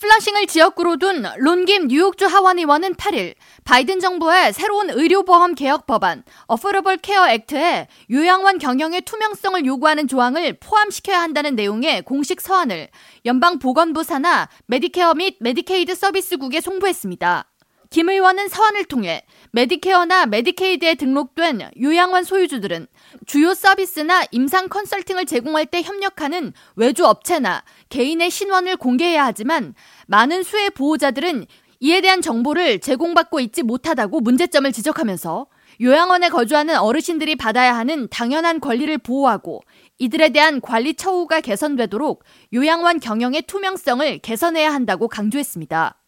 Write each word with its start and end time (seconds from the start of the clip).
플러싱을 0.00 0.46
지역구로 0.46 0.96
둔 0.96 1.24
론김 1.38 1.88
뉴욕주 1.88 2.26
하원 2.26 2.58
의원은 2.58 2.94
8일 2.94 3.34
바이든 3.64 4.00
정부의 4.00 4.52
새로운 4.52 4.90
의료보험 4.90 5.54
개혁 5.54 5.86
법안 5.86 6.22
Affordable 6.46 6.98
Care 6.98 7.28
Act에 7.28 7.88
요양원 8.10 8.58
경영의 8.58 9.02
투명성을 9.02 9.64
요구하는 9.64 10.08
조항을 10.08 10.58
포함시켜야 10.60 11.20
한다는 11.20 11.56
내용의 11.56 12.02
공식 12.02 12.40
서한을 12.40 12.88
연방 13.24 13.58
보건부 13.58 14.02
산하 14.02 14.48
메디케어 14.66 15.14
및 15.14 15.36
메디케이드 15.40 15.94
서비스국에 15.94 16.60
송부했습니다. 16.60 17.55
김 17.90 18.08
의원은 18.08 18.48
서한을 18.48 18.84
통해 18.84 19.22
메디케어나 19.52 20.26
메디케이드에 20.26 20.94
등록된 20.96 21.70
요양원 21.80 22.24
소유주들은 22.24 22.86
주요 23.26 23.54
서비스나 23.54 24.24
임상 24.30 24.68
컨설팅을 24.68 25.26
제공할 25.26 25.66
때 25.66 25.82
협력하는 25.82 26.52
외주 26.74 27.06
업체나 27.06 27.64
개인의 27.88 28.30
신원을 28.30 28.76
공개해야 28.76 29.24
하지만 29.24 29.74
많은 30.06 30.42
수의 30.42 30.70
보호자들은 30.70 31.46
이에 31.80 32.00
대한 32.00 32.22
정보를 32.22 32.80
제공받고 32.80 33.40
있지 33.40 33.62
못하다고 33.62 34.20
문제점을 34.20 34.70
지적하면서 34.72 35.46
요양원에 35.80 36.30
거주하는 36.30 36.78
어르신들이 36.78 37.36
받아야 37.36 37.76
하는 37.76 38.08
당연한 38.08 38.60
권리를 38.60 38.96
보호하고 38.98 39.62
이들에 39.98 40.30
대한 40.30 40.60
관리 40.62 40.94
처우가 40.94 41.42
개선되도록 41.42 42.24
요양원 42.54 42.98
경영의 43.00 43.42
투명성을 43.42 44.18
개선해야 44.20 44.72
한다고 44.72 45.06
강조했습니다. 45.08 46.00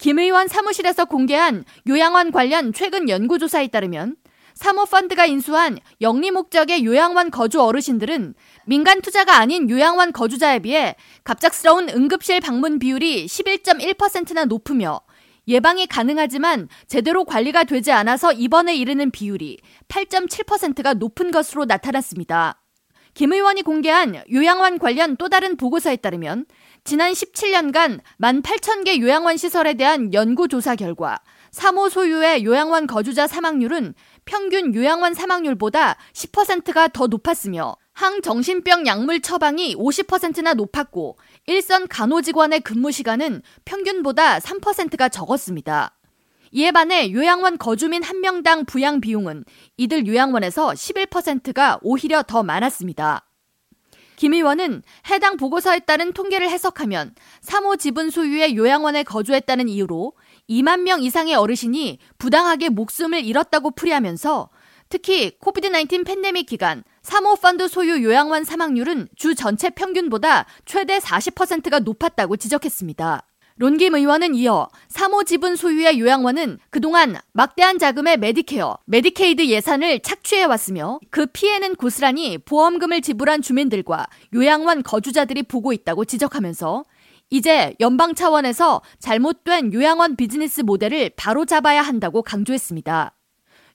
김 0.00 0.18
의원 0.18 0.48
사무실에서 0.48 1.04
공개한 1.04 1.62
요양원 1.86 2.32
관련 2.32 2.72
최근 2.72 3.10
연구조사에 3.10 3.68
따르면 3.68 4.16
사모펀드가 4.54 5.26
인수한 5.26 5.78
영리 6.00 6.30
목적의 6.30 6.86
요양원 6.86 7.30
거주 7.30 7.60
어르신들은 7.60 8.34
민간 8.64 9.02
투자가 9.02 9.36
아닌 9.36 9.68
요양원 9.68 10.12
거주자에 10.12 10.60
비해 10.60 10.96
갑작스러운 11.22 11.90
응급실 11.90 12.40
방문 12.40 12.78
비율이 12.78 13.26
11.1%나 13.26 14.46
높으며 14.46 15.02
예방이 15.46 15.86
가능하지만 15.86 16.68
제대로 16.86 17.26
관리가 17.26 17.64
되지 17.64 17.92
않아서 17.92 18.32
입원에 18.32 18.74
이르는 18.76 19.10
비율이 19.10 19.58
8.7%가 19.88 20.94
높은 20.94 21.30
것으로 21.30 21.66
나타났습니다. 21.66 22.58
김 23.14 23.32
의원이 23.32 23.62
공개한 23.62 24.22
요양원 24.32 24.78
관련 24.78 25.16
또 25.16 25.28
다른 25.28 25.56
보고서에 25.56 25.96
따르면 25.96 26.46
지난 26.84 27.12
17년간 27.12 28.00
18,000개 28.20 29.00
요양원 29.00 29.36
시설에 29.36 29.74
대한 29.74 30.12
연구 30.14 30.48
조사 30.48 30.76
결과 30.76 31.18
3호 31.52 31.90
소유의 31.90 32.44
요양원 32.44 32.86
거주자 32.86 33.26
사망률은 33.26 33.94
평균 34.24 34.74
요양원 34.74 35.14
사망률보다 35.14 35.96
10%가 36.12 36.88
더 36.88 37.06
높았으며 37.08 37.76
항정신병 37.92 38.86
약물 38.86 39.20
처방이 39.20 39.74
50%나 39.76 40.54
높았고 40.54 41.18
일선 41.46 41.88
간호직원의 41.88 42.60
근무 42.60 42.92
시간은 42.92 43.42
평균보다 43.64 44.38
3%가 44.38 45.08
적었습니다. 45.08 45.99
이에 46.52 46.72
반해 46.72 47.12
요양원 47.12 47.58
거주민 47.58 48.02
한 48.02 48.20
명당 48.20 48.64
부양 48.64 49.00
비용은 49.00 49.44
이들 49.76 50.06
요양원에서 50.06 50.70
11%가 50.70 51.78
오히려 51.82 52.22
더 52.22 52.42
많았습니다. 52.42 53.26
김 54.16 54.34
의원은 54.34 54.82
해당 55.08 55.36
보고서에 55.36 55.78
따른 55.80 56.12
통계를 56.12 56.50
해석하면 56.50 57.14
3호 57.42 57.78
지분 57.78 58.10
소유의 58.10 58.56
요양원에 58.56 59.04
거주했다는 59.04 59.68
이유로 59.68 60.12
2만 60.48 60.80
명 60.80 61.02
이상의 61.02 61.36
어르신이 61.36 61.98
부당하게 62.18 62.68
목숨을 62.68 63.24
잃었다고 63.24 63.70
풀이하면서 63.70 64.50
특히 64.90 65.38
COVID-19 65.38 66.04
팬데믹 66.04 66.46
기간 66.46 66.82
사모 67.02 67.40
펀드 67.40 67.68
소유 67.68 68.02
요양원 68.02 68.44
사망률은 68.44 69.08
주 69.14 69.36
전체 69.36 69.70
평균보다 69.70 70.46
최대 70.66 70.98
40%가 70.98 71.78
높았다고 71.78 72.36
지적했습니다. 72.36 73.26
론김 73.60 73.94
의원은 73.94 74.34
이어 74.36 74.70
사모 74.88 75.26
지분 75.26 75.54
소유의 75.54 76.00
요양원은 76.00 76.60
그동안 76.70 77.16
막대한 77.32 77.78
자금의 77.78 78.16
메디케어, 78.16 78.78
메디케이드 78.86 79.48
예산을 79.48 80.00
착취해 80.00 80.44
왔으며 80.44 80.98
그 81.10 81.26
피해는 81.26 81.74
고스란히 81.74 82.38
보험금을 82.38 83.02
지불한 83.02 83.42
주민들과 83.42 84.06
요양원 84.32 84.82
거주자들이 84.82 85.42
보고 85.42 85.74
있다고 85.74 86.06
지적하면서 86.06 86.86
이제 87.28 87.74
연방 87.80 88.14
차원에서 88.14 88.80
잘못된 88.98 89.74
요양원 89.74 90.16
비즈니스 90.16 90.62
모델을 90.62 91.10
바로잡아야 91.16 91.82
한다고 91.82 92.22
강조했습니다. 92.22 93.14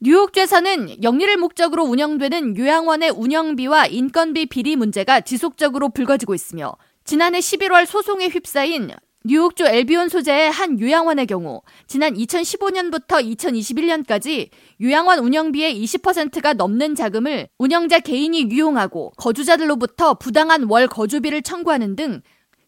뉴욕주에서는 0.00 1.02
영리를 1.02 1.36
목적으로 1.36 1.84
운영되는 1.84 2.56
요양원의 2.56 3.10
운영비와 3.10 3.88
인건비 3.88 4.46
비리 4.46 4.76
문제가 4.76 5.20
지속적으로 5.20 5.90
불거지고 5.90 6.34
있으며 6.34 6.72
지난해 7.04 7.40
11월 7.40 7.84
소송에 7.84 8.28
휩싸인 8.28 8.90
뉴욕주 9.26 9.64
엘비온 9.64 10.10
소재의 10.10 10.50
한 10.50 10.78
요양원의 10.78 11.26
경우 11.26 11.62
지난 11.86 12.12
2015년부터 12.12 13.24
2021년까지 13.24 14.50
요양원 14.82 15.18
운영비의 15.20 15.82
20%가 15.82 16.52
넘는 16.52 16.94
자금을 16.94 17.48
운영자 17.56 18.00
개인이 18.00 18.38
유용하고 18.50 19.12
거주자들로부터 19.16 20.14
부당한 20.14 20.64
월 20.64 20.86
거주비를 20.86 21.40
청구하는 21.40 21.96
등 21.96 22.20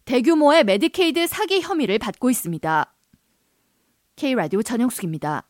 대규모의 0.06 0.64
메디케이드 0.64 1.26
사기 1.26 1.60
혐의를 1.60 1.98
받고 1.98 2.30
있습니다. 2.30 2.94
K라디오 4.16 4.62
전영숙입니다. 4.62 5.45